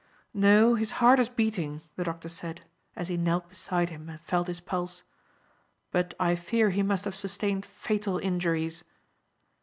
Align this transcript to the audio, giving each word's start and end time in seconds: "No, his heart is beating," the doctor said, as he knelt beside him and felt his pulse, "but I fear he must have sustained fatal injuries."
"No, 0.33 0.73
his 0.73 0.93
heart 0.93 1.19
is 1.19 1.29
beating," 1.29 1.81
the 1.95 2.03
doctor 2.03 2.27
said, 2.27 2.65
as 2.95 3.07
he 3.07 3.17
knelt 3.17 3.47
beside 3.49 3.91
him 3.91 4.09
and 4.09 4.19
felt 4.19 4.47
his 4.47 4.59
pulse, 4.59 5.03
"but 5.91 6.15
I 6.19 6.35
fear 6.35 6.71
he 6.71 6.81
must 6.81 7.05
have 7.05 7.13
sustained 7.13 7.67
fatal 7.67 8.17
injuries." 8.17 8.83